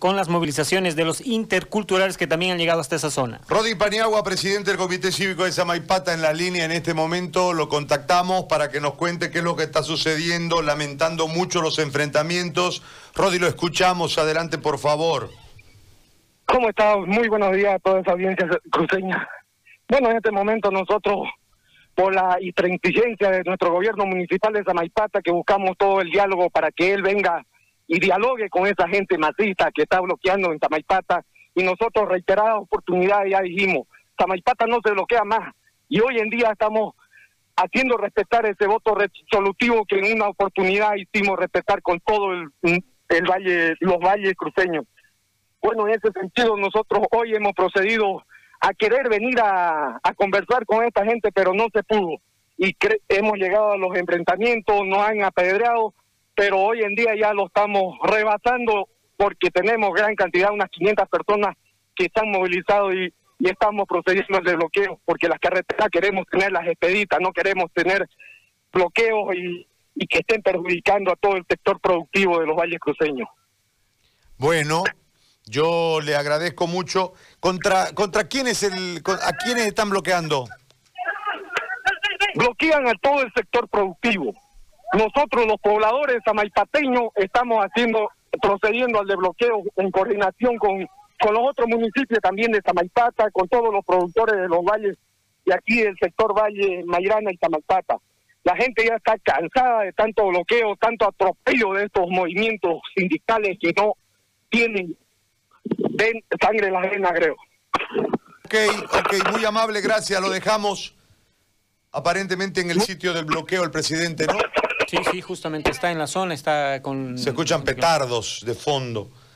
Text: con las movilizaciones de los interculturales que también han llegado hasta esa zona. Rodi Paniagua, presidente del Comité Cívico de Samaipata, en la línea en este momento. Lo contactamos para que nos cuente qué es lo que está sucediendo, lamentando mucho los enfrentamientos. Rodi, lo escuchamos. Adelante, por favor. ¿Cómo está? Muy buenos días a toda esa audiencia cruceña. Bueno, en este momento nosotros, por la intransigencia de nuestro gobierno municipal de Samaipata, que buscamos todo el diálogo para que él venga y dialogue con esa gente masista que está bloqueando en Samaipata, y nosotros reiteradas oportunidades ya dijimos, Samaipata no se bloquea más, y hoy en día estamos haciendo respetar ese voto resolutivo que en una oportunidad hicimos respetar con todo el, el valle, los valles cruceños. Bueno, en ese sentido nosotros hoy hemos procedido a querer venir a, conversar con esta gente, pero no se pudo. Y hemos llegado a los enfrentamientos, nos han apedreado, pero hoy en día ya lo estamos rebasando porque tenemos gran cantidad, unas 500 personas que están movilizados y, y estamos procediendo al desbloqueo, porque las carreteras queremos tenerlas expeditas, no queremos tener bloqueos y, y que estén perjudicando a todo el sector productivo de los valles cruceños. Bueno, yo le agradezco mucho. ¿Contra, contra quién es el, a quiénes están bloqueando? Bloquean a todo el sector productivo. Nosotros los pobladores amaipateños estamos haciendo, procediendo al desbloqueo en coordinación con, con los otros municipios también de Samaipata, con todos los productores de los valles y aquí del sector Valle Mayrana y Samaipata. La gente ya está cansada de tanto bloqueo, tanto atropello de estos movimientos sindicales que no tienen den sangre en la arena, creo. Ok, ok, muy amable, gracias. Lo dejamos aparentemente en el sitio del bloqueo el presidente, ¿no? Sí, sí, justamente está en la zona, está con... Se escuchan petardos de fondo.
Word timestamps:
con 0.00 0.16
las 0.16 0.30
movilizaciones 0.30 0.96
de 0.96 1.04
los 1.04 1.20
interculturales 1.24 2.16
que 2.16 2.26
también 2.26 2.52
han 2.52 2.58
llegado 2.58 2.80
hasta 2.80 2.96
esa 2.96 3.10
zona. 3.10 3.42
Rodi 3.48 3.74
Paniagua, 3.74 4.24
presidente 4.24 4.70
del 4.70 4.78
Comité 4.78 5.12
Cívico 5.12 5.44
de 5.44 5.52
Samaipata, 5.52 6.14
en 6.14 6.22
la 6.22 6.32
línea 6.32 6.64
en 6.64 6.72
este 6.72 6.94
momento. 6.94 7.52
Lo 7.52 7.68
contactamos 7.68 8.46
para 8.46 8.70
que 8.70 8.80
nos 8.80 8.94
cuente 8.94 9.30
qué 9.30 9.38
es 9.38 9.44
lo 9.44 9.56
que 9.56 9.64
está 9.64 9.82
sucediendo, 9.82 10.62
lamentando 10.62 11.28
mucho 11.28 11.60
los 11.60 11.78
enfrentamientos. 11.78 12.82
Rodi, 13.14 13.38
lo 13.38 13.46
escuchamos. 13.46 14.16
Adelante, 14.16 14.56
por 14.56 14.78
favor. 14.78 15.28
¿Cómo 16.46 16.70
está? 16.70 16.96
Muy 16.96 17.28
buenos 17.28 17.52
días 17.54 17.74
a 17.74 17.78
toda 17.78 18.00
esa 18.00 18.12
audiencia 18.12 18.48
cruceña. 18.70 19.28
Bueno, 19.86 20.10
en 20.10 20.16
este 20.16 20.30
momento 20.30 20.70
nosotros, 20.70 21.28
por 21.94 22.14
la 22.14 22.38
intransigencia 22.40 23.30
de 23.30 23.44
nuestro 23.44 23.70
gobierno 23.70 24.06
municipal 24.06 24.54
de 24.54 24.64
Samaipata, 24.64 25.20
que 25.20 25.30
buscamos 25.30 25.76
todo 25.76 26.00
el 26.00 26.10
diálogo 26.10 26.48
para 26.48 26.70
que 26.70 26.94
él 26.94 27.02
venga 27.02 27.44
y 27.90 27.98
dialogue 27.98 28.48
con 28.48 28.68
esa 28.68 28.86
gente 28.86 29.18
masista 29.18 29.72
que 29.72 29.82
está 29.82 30.00
bloqueando 30.00 30.52
en 30.52 30.60
Samaipata, 30.60 31.24
y 31.56 31.64
nosotros 31.64 32.08
reiteradas 32.08 32.58
oportunidades 32.58 33.32
ya 33.32 33.40
dijimos, 33.40 33.88
Samaipata 34.16 34.66
no 34.66 34.78
se 34.84 34.92
bloquea 34.92 35.24
más, 35.24 35.52
y 35.88 35.98
hoy 36.00 36.18
en 36.18 36.30
día 36.30 36.50
estamos 36.52 36.94
haciendo 37.56 37.96
respetar 37.96 38.46
ese 38.46 38.68
voto 38.68 38.94
resolutivo 38.94 39.84
que 39.84 39.98
en 39.98 40.14
una 40.14 40.28
oportunidad 40.28 40.92
hicimos 40.94 41.36
respetar 41.36 41.82
con 41.82 41.98
todo 41.98 42.32
el, 42.32 42.50
el 42.62 43.24
valle, 43.28 43.74
los 43.80 43.98
valles 43.98 44.34
cruceños. 44.36 44.84
Bueno, 45.60 45.88
en 45.88 45.94
ese 45.94 46.12
sentido 46.12 46.56
nosotros 46.56 47.00
hoy 47.10 47.34
hemos 47.34 47.54
procedido 47.54 48.22
a 48.60 48.72
querer 48.72 49.08
venir 49.08 49.40
a, 49.42 50.00
conversar 50.16 50.64
con 50.64 50.84
esta 50.84 51.04
gente, 51.04 51.32
pero 51.32 51.52
no 51.52 51.66
se 51.72 51.82
pudo. 51.82 52.20
Y 52.56 52.76
hemos 53.08 53.38
llegado 53.38 53.72
a 53.72 53.78
los 53.78 53.96
enfrentamientos, 53.96 54.86
nos 54.86 54.98
han 54.98 55.22
apedreado, 55.22 55.94
pero 56.40 56.58
hoy 56.58 56.80
en 56.80 56.94
día 56.94 57.14
ya 57.20 57.34
lo 57.34 57.48
estamos 57.48 57.98
rebasando 58.02 58.88
porque 59.18 59.50
tenemos 59.50 59.92
gran 59.92 60.14
cantidad, 60.14 60.50
unas 60.50 60.70
500 60.70 61.06
personas 61.10 61.54
que 61.94 62.06
están 62.06 62.30
movilizados 62.30 62.94
y, 62.94 63.12
y 63.40 63.50
estamos 63.50 63.86
procediendo 63.86 64.38
al 64.38 64.44
desbloqueo, 64.44 64.98
porque 65.04 65.28
las 65.28 65.38
carreteras 65.38 65.88
queremos 65.92 66.24
tenerlas 66.30 66.66
expeditas, 66.66 67.20
no 67.20 67.30
queremos 67.34 67.70
tener 67.74 68.08
bloqueos 68.72 69.34
y, 69.34 69.66
y 69.94 70.06
que 70.06 70.20
estén 70.20 70.40
perjudicando 70.40 71.12
a 71.12 71.16
todo 71.16 71.36
el 71.36 71.44
sector 71.46 71.78
productivo 71.78 72.40
de 72.40 72.46
los 72.46 72.56
valles 72.56 72.80
cruceños. 72.80 73.28
Bueno, 74.38 74.84
yo 75.44 76.00
le 76.00 76.16
agradezco 76.16 76.66
mucho. 76.66 77.12
¿Contra, 77.38 77.92
contra 77.92 78.28
quién 78.28 78.46
es 78.46 78.62
el, 78.62 79.02
a 79.04 79.32
quiénes 79.44 79.66
están 79.66 79.90
bloqueando? 79.90 80.46
Bloquean 82.34 82.88
a 82.88 82.94
todo 82.94 83.20
el 83.20 83.30
sector 83.34 83.68
productivo. 83.68 84.34
Nosotros 84.92 85.46
los 85.46 85.60
pobladores 85.60 86.18
amaipateños 86.26 87.10
estamos 87.14 87.64
haciendo, 87.64 88.10
procediendo 88.42 89.00
al 89.00 89.06
desbloqueo 89.06 89.62
en 89.76 89.90
coordinación 89.90 90.56
con, 90.56 90.86
con 91.20 91.34
los 91.34 91.50
otros 91.50 91.68
municipios 91.68 92.20
también 92.20 92.50
de 92.52 92.60
Samaipata, 92.64 93.30
con 93.30 93.48
todos 93.48 93.72
los 93.72 93.84
productores 93.84 94.36
de 94.36 94.48
los 94.48 94.64
valles 94.64 94.96
y 95.44 95.52
aquí 95.52 95.82
del 95.82 95.96
sector 95.98 96.36
Valle 96.36 96.82
Mayrana 96.84 97.30
y 97.32 97.36
Samaipata. 97.36 97.98
La 98.42 98.56
gente 98.56 98.84
ya 98.86 98.96
está 98.96 99.16
cansada 99.18 99.82
de 99.82 99.92
tanto 99.92 100.26
bloqueo, 100.26 100.74
tanto 100.76 101.06
atropello 101.06 101.74
de 101.74 101.84
estos 101.84 102.06
movimientos 102.08 102.80
sindicales 102.96 103.58
que 103.60 103.72
no 103.76 103.94
tienen 104.48 104.96
den 105.90 106.24
sangre 106.40 106.68
en 106.68 106.72
la 106.72 106.80
arena, 106.80 107.12
creo. 107.12 107.36
Ok, 108.44 108.54
ok, 108.98 109.32
muy 109.32 109.44
amable, 109.44 109.80
gracias. 109.80 110.20
Lo 110.20 110.30
dejamos 110.30 110.94
aparentemente 111.92 112.60
en 112.60 112.70
el 112.70 112.80
sitio 112.80 113.12
del 113.12 113.24
bloqueo 113.24 113.62
el 113.62 113.70
presidente, 113.70 114.26
¿no? 114.26 114.38
Sí, 114.90 114.96
sí, 115.12 115.20
justamente 115.20 115.70
está 115.70 115.92
en 115.92 115.98
la 116.00 116.08
zona, 116.08 116.34
está 116.34 116.82
con... 116.82 117.16
Se 117.16 117.30
escuchan 117.30 117.62
petardos 117.62 118.42
de 118.44 118.54
fondo. 118.54 119.08